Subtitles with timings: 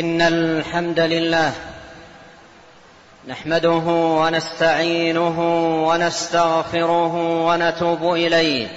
[0.00, 1.52] إن الحمد لله
[3.28, 3.82] نحمده
[4.20, 5.38] ونستعينه
[5.88, 7.14] ونستغفره
[7.46, 8.68] ونتوب إليه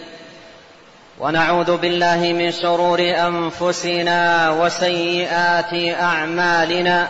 [1.20, 7.08] ونعوذ بالله من شرور أنفسنا وسيئات أعمالنا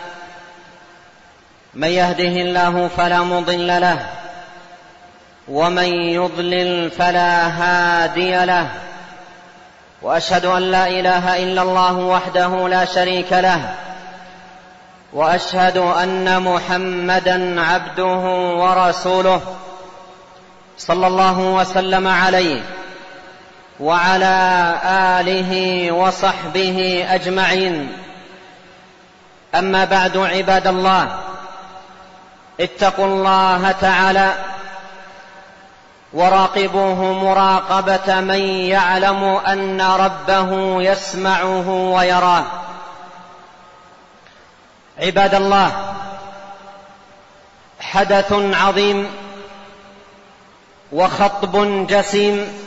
[1.74, 4.06] من يهده الله فلا مضل له
[5.48, 8.68] ومن يضلل فلا هادي له
[10.02, 13.74] وأشهد أن لا إله إلا الله وحده لا شريك له
[15.12, 18.20] وأشهد أن محمدا عبده
[18.56, 19.40] ورسوله
[20.78, 22.62] صلى الله وسلم عليه
[23.80, 27.92] وعلى آله وصحبه أجمعين.
[29.54, 31.18] أما بعد عباد الله
[32.60, 34.32] اتقوا الله تعالى
[36.12, 42.44] وراقبوه مراقبة من يعلم أن ربه يسمعه ويراه.
[45.00, 45.94] عباد الله
[47.80, 49.10] حدث عظيم
[50.92, 52.60] وخطب جسيم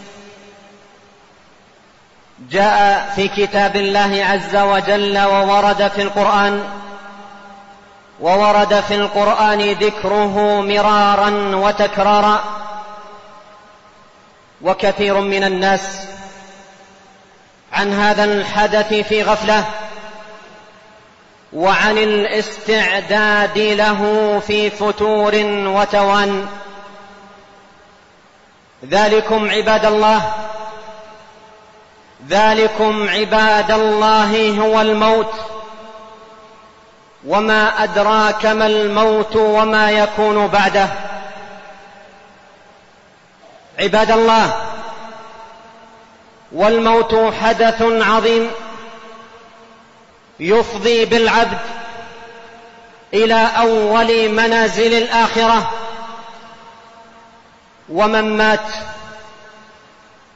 [2.51, 6.63] جاء في كتاب الله عز وجل وورد في القرآن
[8.19, 12.43] وورد في القرآن ذكره مرارا وتكرارا
[14.61, 16.07] وكثير من الناس
[17.73, 19.65] عن هذا الحدث في غفلة.
[21.55, 25.31] وعن الاستعداد له في فتور
[25.65, 26.47] وتوان.
[28.89, 30.33] ذلكم عباد الله.
[32.29, 35.33] ذلكم عباد الله هو الموت.
[37.27, 40.87] وما أدراك ما الموت وما يكون بعده.
[43.79, 44.53] عباد الله
[46.51, 48.51] والموت حدث عظيم.
[50.39, 51.59] يفضي بالعبد
[53.13, 55.71] إلى أول منازل الآخرة.
[57.89, 58.67] ومن مات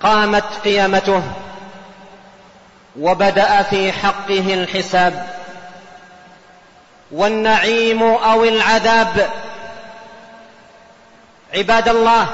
[0.04, 1.24] قامت قيامته
[3.00, 5.38] وبدأ في حقه الحساب.
[7.12, 9.30] والنعيم أو العذاب.
[11.54, 12.28] عباد الله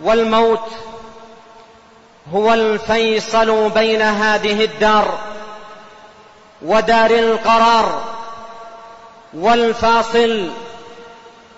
[0.00, 0.70] والموت
[2.32, 5.27] هو الفيصل بين هذه الدار.
[6.62, 8.02] ودار القرار
[9.34, 10.50] والفاصل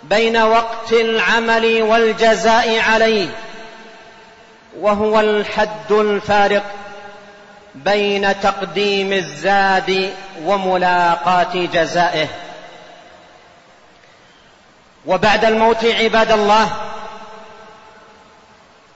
[0.02, 3.28] بين وقت العمل والجزاء عليه
[4.80, 6.62] وهو الحد الفارق
[7.74, 10.12] بين تقديم الزاد
[10.44, 12.28] وملاقاة جزائه.
[15.06, 16.70] وبعد الموت عباد الله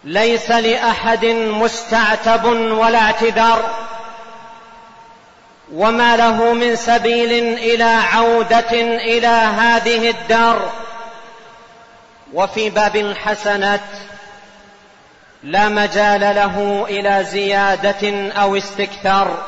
[0.05, 3.84] ليس لأحد مستعتب ولا اعتذار
[5.73, 10.73] وما له من سبيل إلى عوده إلى هذه الدار
[12.33, 13.81] وفي باب الحسنات
[15.43, 19.39] لا مجال له إلى زياده أو استكثار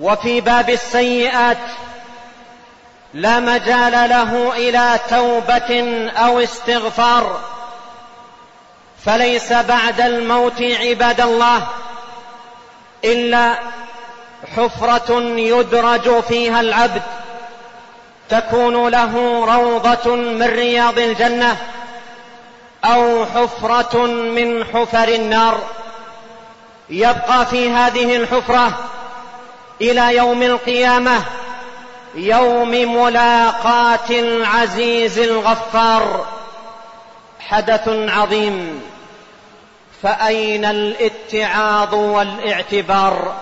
[0.00, 1.58] وفي باب السيئات
[3.14, 7.40] لا مجال له إلى توبه أو استغفار
[9.04, 11.66] فليس بعد الموت عباد الله
[13.04, 13.58] الا
[14.56, 17.02] حفرة يدرج فيها العبد.
[18.28, 21.56] تكون له روضة من رياض الجنة
[22.84, 25.58] أو حفرة من حفر النار.
[26.90, 28.78] يبقى في هذه الحفرة
[29.80, 31.22] إلى يوم القيامة
[32.14, 36.26] يوم ملاقاه العزيز الغفار.
[37.40, 38.82] حدث عظيم.
[40.02, 43.34] فأين الاتعاظ والإعتبار؟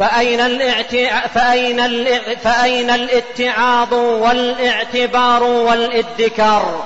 [0.00, 1.26] فأين, الاعتع...
[1.26, 2.36] فأين, ال...
[2.36, 6.84] فأين الاتعاظ والإعتبار والإدكار؟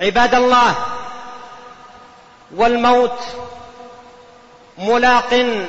[0.00, 0.74] عباد الله
[2.56, 3.20] والموت
[4.78, 5.62] ملاق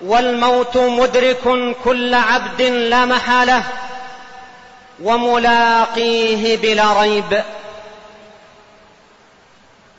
[0.00, 3.62] والموت مدرك كل عبد لا محالة
[5.02, 7.42] وملاقيه بلا ريب.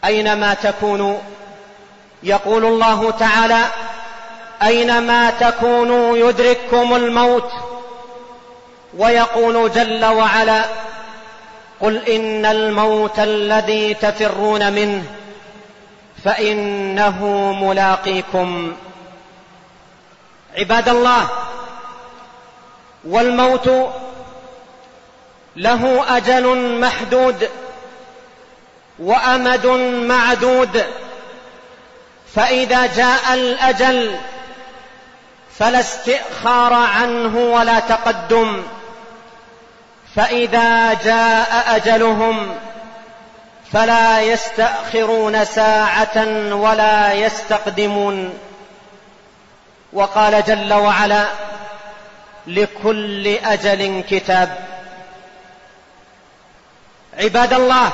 [0.06, 1.18] أينما تكونوا؟
[2.24, 3.66] يقول الله تعالى
[4.64, 7.52] أينما تكونوا يدرككم الموت
[8.98, 10.66] ويقول جل وعلا
[11.82, 15.04] قل إن الموت الذي تفرون منه
[16.24, 17.26] فإنه
[17.62, 18.76] ملاقيكم.
[20.58, 21.30] عباد الله
[23.08, 23.70] والموت
[25.56, 27.50] له أجل محدود
[29.00, 29.68] وأمد
[30.08, 30.84] معدود
[32.36, 34.18] فإذا جاء الأجل
[35.60, 38.64] فلا استئخار عنه ولا تقدم.
[40.16, 42.56] فإذا جاء أجلهم
[43.74, 48.40] فلا يستأخرون ساعة ولا يستقدمون.
[49.94, 51.26] وقال جل وعلا
[52.48, 54.58] لكل أجل كتاب.
[57.20, 57.92] عباد الله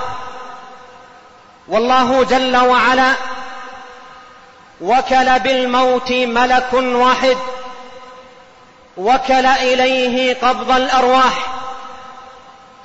[1.68, 3.14] والله جل وعلا
[4.82, 7.38] وكل بالموت ملك واحد.
[8.98, 11.54] وكل إليه قبض الأرواح.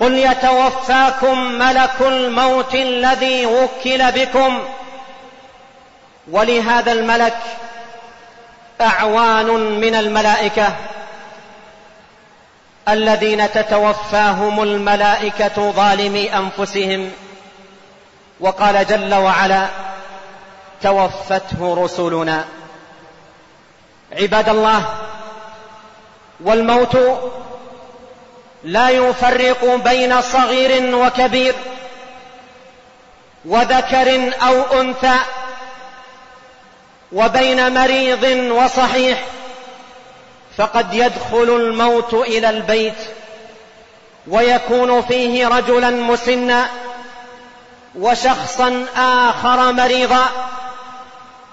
[0.01, 4.59] قل يتوفاكم ملك الموت الذي وكل بكم.
[6.31, 7.37] ولهذا الملك
[8.81, 9.47] أعوان
[9.81, 10.77] من الملائكة
[12.89, 17.13] الذين تتوفاهم الملائكة ظالمي أنفسهم.
[18.41, 19.67] وقال جل وعلا
[20.83, 22.45] توفته رسلنا.
[24.13, 24.85] عباد الله
[26.41, 26.97] والموت
[28.65, 31.55] لا يفرق بين صغير وكبير
[33.45, 35.17] وذكر أو أنثى
[37.13, 39.25] وبين مريض وصحيح
[40.59, 42.99] فقد يدخل الموت إلى البيت
[44.29, 46.69] ويكون فيه رجلا مسنا
[47.99, 50.25] وشخصا آخر مريضا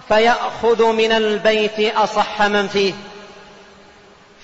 [0.07, 2.93] فيأخذ من البيت أصح من فيه.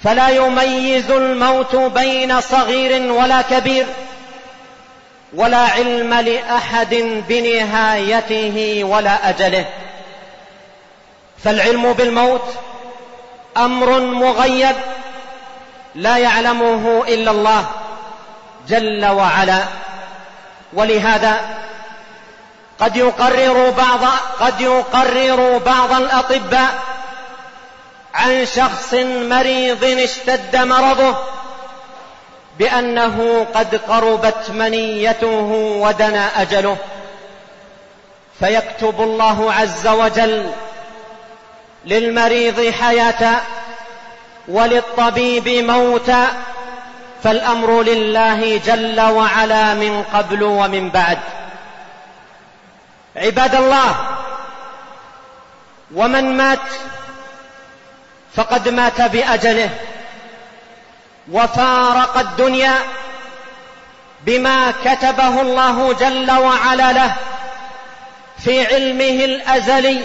[0.04, 3.86] فلا يميز الموت بين صغير ولا كبير
[5.34, 6.96] ولا علم لأحد
[7.30, 9.66] بنهايته ولا أجله.
[11.44, 12.54] فالعلم بالموت
[13.58, 14.76] أمر مغيب
[15.96, 17.66] لا يعلمه إلا الله
[18.68, 19.64] جل وعلا.
[20.74, 21.42] ولهذا
[22.80, 24.00] قد يقرر بعض
[24.40, 26.91] قد يقرر بعض الأطباء
[28.14, 28.94] عن شخص
[29.30, 31.16] مريض اشتد مرضه
[32.60, 36.78] بأنه قد قربت منيته ودنا أجله.
[38.40, 40.52] فيكتب الله عز وجل
[41.86, 43.42] للمريض حياة
[44.48, 46.28] وللطبيب موتا
[47.24, 51.20] فالأمر لله جل وعلا من قبل ومن بعد.
[53.16, 53.96] عباد الله
[55.96, 56.60] ومن مات
[58.36, 59.70] فقد مات بأجله
[61.32, 62.74] وفارق الدنيا
[64.26, 67.14] بما كتبه الله جل وعلا له
[68.44, 70.02] في علمه الأزلي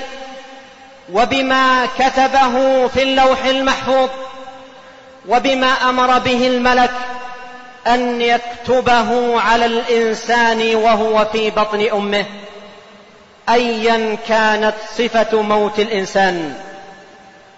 [1.12, 4.08] وبما كتبه في اللوح المحفوظ
[5.28, 6.92] وبما أمر به الملك
[7.86, 12.24] أن يكتبه على الإنسان وهو في بطن أمه.
[13.48, 16.65] ايا كانت صفة موت الإنسان.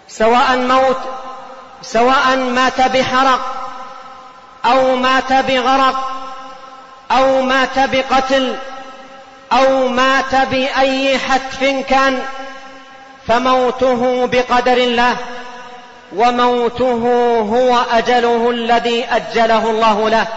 [0.09, 0.97] سواء موت
[1.81, 3.39] سواء مات بحرق
[4.65, 6.11] أو مات بغرق
[7.11, 8.55] أو مات بقتل
[9.51, 12.21] أو مات بأي حتف كان
[13.27, 15.15] فموته بقدر الله
[16.15, 17.03] وموته
[17.39, 20.27] هو أجله الذي أجله الله له.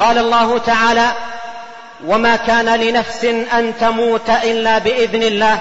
[0.00, 1.12] قال الله تعالى
[2.06, 5.58] وما كان لنفس أن تموت إلا بإذن الله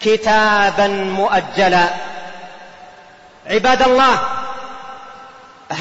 [0.00, 1.88] كتابا مؤجلا.
[3.50, 4.18] عباد الله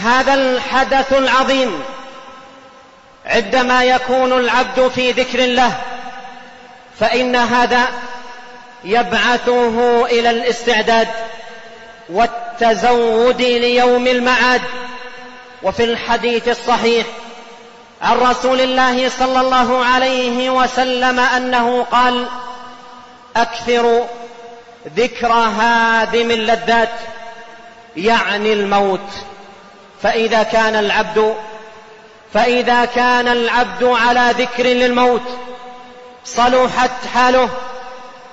[0.03, 1.83] هذا الحدث العظيم
[3.25, 5.81] عندما يكون العبد في ذكر الله
[6.99, 7.87] فإن هذا
[8.83, 11.07] يبعثه إلى الاستعداد
[12.09, 14.61] والتزود ليوم المعاد
[15.63, 17.05] وفي الحديث الصحيح
[18.01, 22.27] عن رسول الله صلى الله عليه وسلم أنه قال
[23.35, 24.05] اكثروا
[24.95, 26.89] ذكر هادم اللذات
[28.05, 29.09] يعني الموت.
[30.03, 31.35] فإذا كان العبد
[32.33, 35.21] فإذا كان العبد على ذكر للموت
[36.25, 37.49] صلحت حاله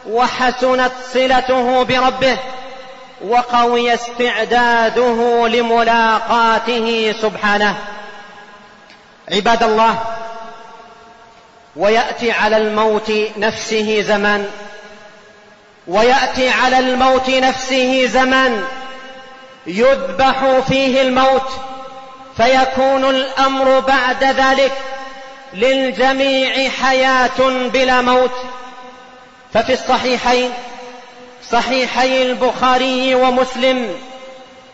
[0.09, 2.39] وحسنت صلته بربه
[3.25, 7.77] وقوي استعداده لملاقاته سبحانه.
[9.33, 9.99] عباد الله
[11.77, 14.47] ويأتي على الموت نفسه زمان
[15.89, 18.65] ويأتي على الموت نفسه زمان
[19.67, 21.51] يذبح فيه الموت
[22.37, 24.73] فيكون الأمر بعد ذلك
[25.55, 28.31] للجميع حياة بلا موت.
[29.55, 30.51] ففي الصحيحين
[31.51, 33.95] صحيحي البخاري ومسلم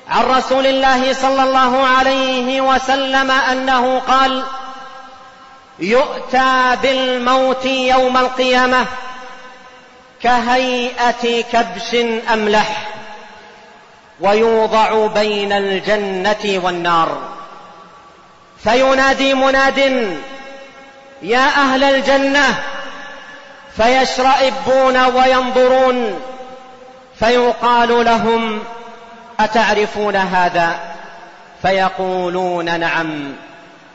[0.09, 4.45] عن رسول الله صلى الله عليه وسلم أنه قال
[5.79, 8.87] يؤتى بالموت يوم القيامة
[10.23, 11.95] كهيئة كبش
[12.33, 12.89] أملح.
[14.23, 17.19] ويوضع بين الجنة والنار.
[18.65, 19.79] فينادي مناد
[21.23, 22.63] يا أهل الجنة
[23.77, 26.21] فيشرئبون وينظرون
[27.19, 28.59] فيقال لهم
[29.41, 30.79] أتعرفون هذا؟
[31.63, 33.33] فيقولون نعم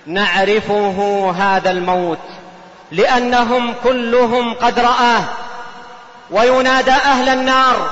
[0.06, 2.20] نعرفه هذا الموت
[2.92, 5.24] لأنهم كلهم قد رآه.
[6.32, 7.90] وينادى أهل النار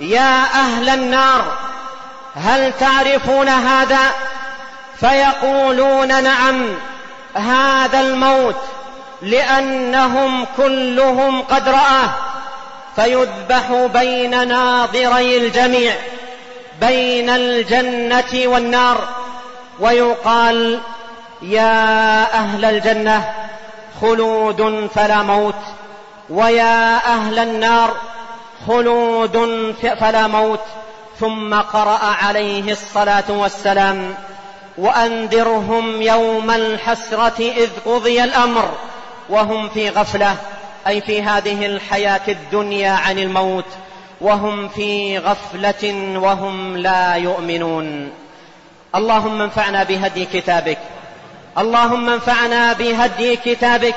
[0.00, 1.52] يا أهل النار
[2.36, 4.10] هل تعرفون هذا؟
[5.00, 6.68] فيقولون نعم
[7.34, 8.56] هذا الموت
[9.22, 12.10] لأنهم كلهم قد رآه
[12.96, 15.94] فيذبح بين ناظري الجميع
[16.80, 19.08] بين الجنة والنار.
[19.80, 20.80] ويقال
[21.42, 23.32] يا أهل الجنة
[24.00, 25.54] خلود فلا موت.
[26.30, 27.96] ويا أهل النار
[28.66, 29.36] خلود
[30.00, 30.60] فلا موت
[31.20, 34.14] ثم قرأ عليه الصلاة والسلام
[34.78, 38.70] وأنذرهم يوم الحسرة إذ قضي الأمر
[39.28, 40.36] وهم في غفلة
[40.86, 43.64] أي في هذه الحياة الدنيا عن الموت
[44.20, 48.10] وهم في غفلة وهم لا يؤمنون.
[48.94, 50.78] اللهم انفعنا بهدي كتابك
[51.58, 53.94] اللهم انفعنا بهدي كتابك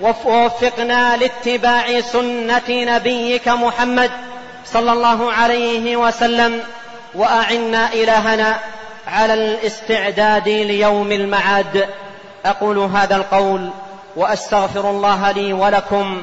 [0.00, 4.10] ووفقنا لاتباع سنة نبيك محمد
[4.64, 6.62] صلى الله عليه وسلم
[7.14, 8.58] وأعنا إلهنا
[9.06, 11.88] على الاستعداد ليوم المعاد.
[12.44, 13.70] أقول هذا القول
[14.16, 16.22] وأستغفر الله لي ولكم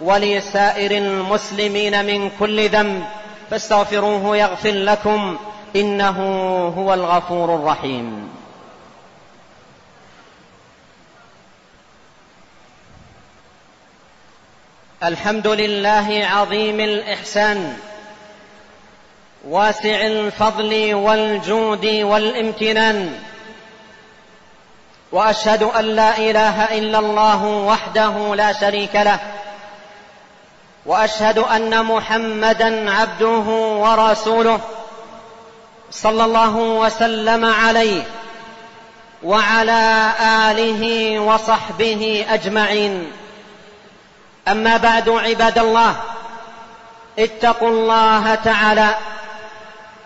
[0.00, 3.04] ولسائر المسلمين من كل ذنب
[3.50, 5.36] فاستغفروه يغفر لكم
[5.76, 6.18] إنه
[6.78, 8.28] هو الغفور الرحيم.
[15.04, 17.76] الحمد لله عظيم الإحسان
[19.48, 23.18] واسع الفضل والجود والامتنان
[25.12, 29.18] وأشهد أن لا إله إلا الله وحده لا شريك له
[30.86, 33.46] وأشهد أن محمدا عبده
[33.84, 34.60] ورسوله
[35.90, 38.02] صلى الله وسلم عليه
[39.22, 43.12] وعلى آله وصحبه أجمعين.
[44.48, 45.96] أما بعد عباد الله
[47.18, 48.94] اتقوا الله تعالى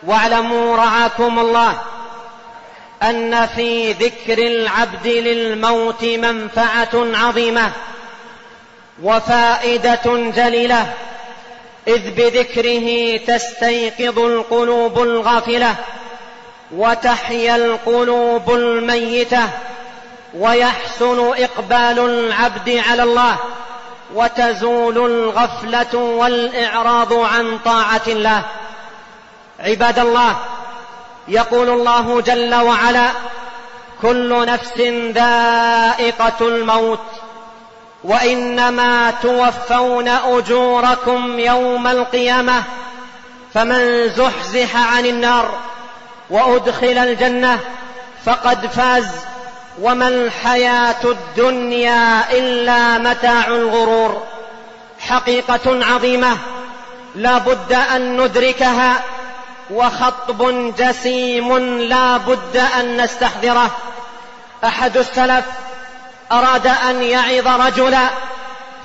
[0.02, 1.78] واعلموا رعاكم الله
[3.02, 7.70] أن في ذكر العبد للموت منفعة عظيمة
[9.02, 10.86] وفائدة جليلة
[11.88, 15.74] إذ بذكره تستيقظ القلوب الغافلة
[16.72, 19.48] وتحيا القلوب الميتة
[20.34, 23.36] ويحسن إقبال العبد على الله.
[24.14, 28.42] وتزول الغفلة والإعراض عن طاعة الله.
[29.60, 30.36] عباد الله
[31.28, 33.08] يقول الله جل وعلا
[34.02, 34.78] كل نفس
[35.14, 37.00] ذائقة الموت
[38.04, 42.62] وإنما توفون أجوركم يوم القيامة
[43.54, 45.50] فمن زحزح عن النار
[46.30, 47.60] وأدخل الجنة
[48.24, 49.08] فقد فاز
[49.80, 54.22] وما الحياة الدنيا إلا متاع الغرور.
[55.00, 56.36] حقيقة عظيمة.
[57.14, 59.02] لا بد أن ندركها.
[59.70, 63.70] وخطب جسيم لا بد أن نستحضره.
[64.64, 65.44] أحد السلف
[66.32, 68.08] أراد أن يعظ رجلا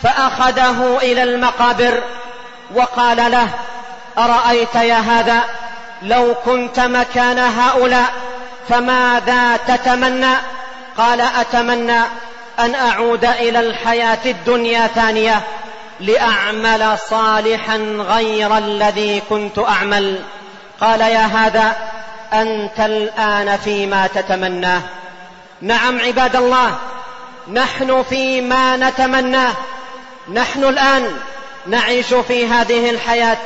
[0.04, 2.04] فأخذه إلى المقابر
[2.76, 3.50] وقال له
[4.18, 5.44] أرأيت يا هذا؟
[6.02, 8.14] لو كنت مكان هؤلاء
[8.70, 10.36] فماذا تتمنى؟
[10.98, 12.02] قال أتمنى
[12.60, 15.42] أن أعود إلى الحياة الدنيا ثانية
[16.00, 20.20] لأعمل صالحا غير الذي كنت أعمل.
[20.82, 21.76] قال يا هذا
[22.34, 24.82] أنت الآن فيما تتمناه.
[25.62, 26.76] نعم عباد الله
[27.48, 29.54] نحن فيما نتمناه.
[30.34, 31.12] نحن الآن
[31.68, 33.38] نعيش في هذه الحياة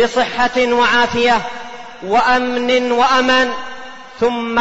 [0.00, 1.40] بصحة وعافية
[2.02, 3.52] وأمن وأمان
[4.20, 4.60] ثم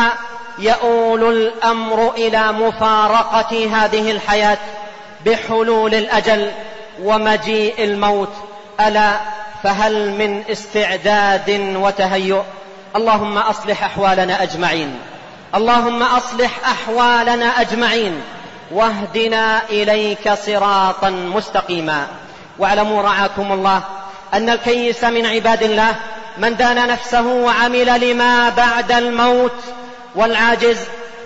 [0.60, 4.58] يؤول الأمر إلى مفارقة هذه الحياة
[5.26, 6.52] بحلول الأجل
[7.04, 8.34] ومجيء الموت.
[8.80, 9.20] ألا
[9.64, 12.42] فهل من استعداد وتهيؤ؟
[12.96, 15.00] اللهم أصلح أحوالنا أجمعين.
[15.56, 18.22] اللهم أصلح أحوالنا أجمعين.
[18.72, 22.08] واهدنا إليك صراطا مستقيما.
[22.60, 23.82] واعلموا رعاكم الله
[24.34, 25.96] أن الكيس من عباد الله
[26.38, 29.56] من دان نفسه وعمل لما بعد الموت
[30.16, 30.78] والعاجز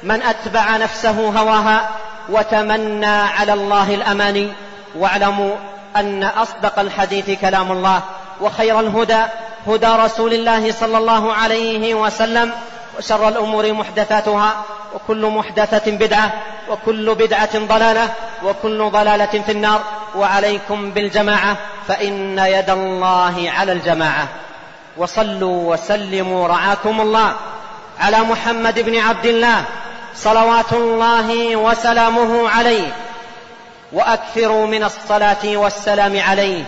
[0.04, 1.90] من أتبع نفسه هواها
[2.30, 4.54] وتمنى على الله الأماني.
[4.98, 5.56] واعلموا
[5.96, 8.02] أن أصدق الحديث كلام الله
[8.42, 9.24] وخير الهدى
[9.68, 12.52] هدى رسول الله صلى الله عليه وسلم
[12.98, 14.54] وشر الأمور محدثاتها
[14.96, 16.34] وكل محدثة بدعة
[16.70, 18.10] وكل بدعة ضلالة
[18.44, 19.82] وكل ضلالة في النار.
[20.16, 24.28] وعليكم بالجماعة فإن يد الله على الجماعة.
[24.98, 26.48] وصلوا وسلموا.
[26.48, 27.34] رعاكم الله.
[28.00, 29.64] على محمد بن عبد الله
[30.16, 32.96] صلوات الله وسلامه عليه.
[33.94, 36.64] وأكثروا من الصلاة والسلام عليه.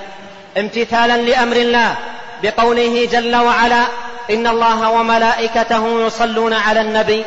[0.57, 1.96] امتثالا لأمر الله
[2.43, 3.84] بقوله جل وعلا
[4.29, 7.25] إن الله وملائكته يصلون على النبي.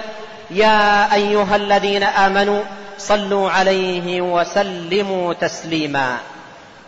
[0.51, 2.63] يا أيها الذين آمنوا
[2.99, 6.17] صلوا عليه وسلموا تسليما.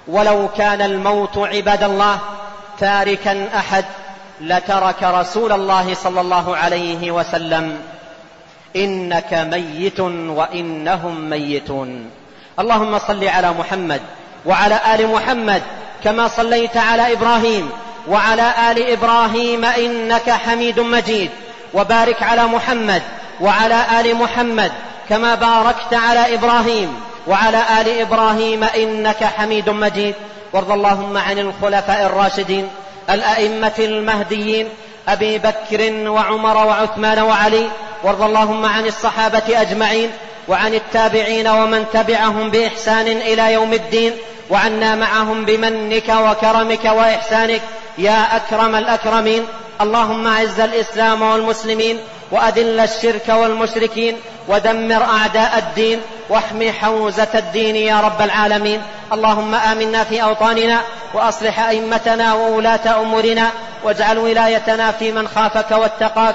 [0.09, 2.19] ولو كان الموت عباد الله
[2.81, 3.85] تاركا أحد
[4.43, 7.79] لترك رسول الله صلى الله عليه وسلم.
[8.77, 12.11] إنك ميت وإنهم ميتون.
[12.59, 14.01] اللهم صل على محمد
[14.47, 15.63] وعلى آل محمد
[16.05, 17.71] كما صليت على إبراهيم
[18.09, 21.31] وعلى آل إبراهيم إنك حميد مجيد.
[21.75, 23.03] وبارك على محمد
[23.41, 24.73] وعلى آل محمد
[25.09, 30.15] كما باركت على إبراهيم وعلى آل إبراهيم إنك حميد مجيد.
[30.53, 32.69] وارض اللهم عن الخلفاء الراشدين
[33.11, 34.69] الأئمة المهديين
[35.09, 37.69] أبي بكر وعمر وعثمان وعلي
[38.03, 40.11] وارض اللهم عن الصحابة أجمعين
[40.49, 44.13] وعن التابعين ومن تبعهم بإحسان إلى يوم الدين
[44.51, 47.61] وعنا معهم بمنك وكرمك وإحسانك
[47.99, 49.45] يا أكرم الأكرمين.
[49.81, 54.17] اللهم أعز الإسلام والمسلمين وأذل الشرك والمشركين
[54.49, 58.83] ودمر أعداء الدين واحم حوزة الدين يا رب العالمين.
[59.13, 60.81] اللهم آمنا في أوطاننا
[61.15, 63.51] وأصلح أئمتنا وولاة أمورنا
[63.85, 66.35] واجعل ولايتنا في من خافك واتقاك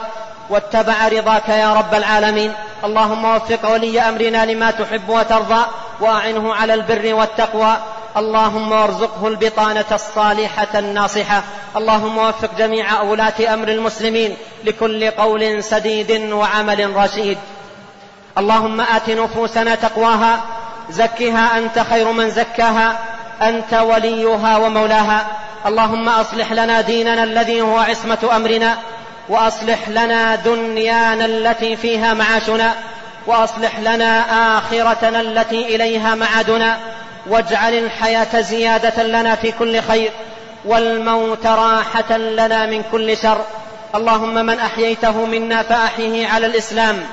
[0.50, 2.54] واتبع رضاك يا رب العالمين.
[2.84, 5.66] اللهم وفق ولي أمرنا لما تحب وترضى
[6.02, 7.78] وأعنه على البر والتقوى.
[8.18, 11.44] اللهم وارزقه البطانة الصالحة الناصحة.
[11.78, 17.38] اللهم وفق جميع أولاة أمر المسلمين لكل قول سديد وعمل رشيد.
[18.38, 20.40] اللهم آت نفوسنا تقواها
[20.90, 23.00] زكها أنت خير من زكاها
[23.42, 25.26] أنت وليها ومولاها.
[25.66, 28.78] اللهم أصلح لنا ديننا الذي هو عصمة أمرنا
[29.30, 32.74] وأصلح لنا دنيانا التي فيها معاشنا
[33.28, 34.26] وأصلح لنا
[34.58, 36.78] آخرتنا التي إليها معادنا.
[37.28, 40.12] واجعل الحياة زيادة لنا في كل خير
[40.66, 43.42] والموت راحة لنا من كل شر.
[43.96, 47.04] اللهم من أحييته منا فأحيه على الإسلام.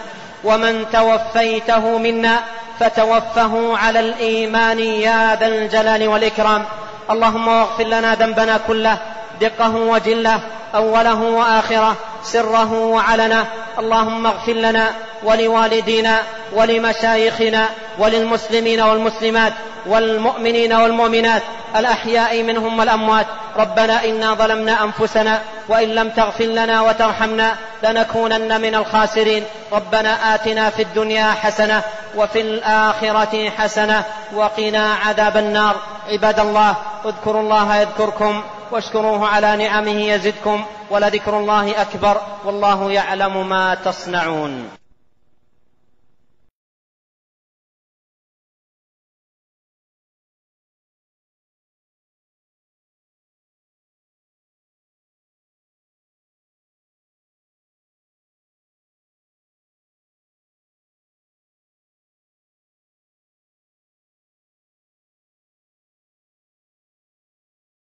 [0.45, 2.41] ومن توفيته منا
[2.81, 6.65] فتوفه على الإيمان يا ذا الجلال والإكرام.
[7.11, 8.99] اللهم واغفر لنا ذنبنا كله
[9.41, 10.41] دقه وجله
[10.75, 13.47] أوله وآخره سره وعلنه
[13.79, 19.53] اللهم اغفر لنا ولوالدينا ولمشايخنا وللمسلمين والمسلمات
[19.87, 21.43] والمؤمنين والمؤمنات
[21.77, 23.27] الأحياء منهم والأموات.
[23.57, 29.45] ربنا إنا ظلمنا أنفسنا وإن لم تغفر لنا وترحمنا لنكونن من الخاسرين.
[29.73, 31.83] ربنا آتنا في الدنيا حسنة
[32.17, 34.03] وفي الآخرة حسنة
[34.35, 35.77] وقنا عذاب النار.
[36.09, 38.43] عباد الله اذكروا الله يذكركم.
[38.75, 44.69] واشكروه على نعمه يزدكم ولذكر الله أكبر والله يعلم ما تصنعون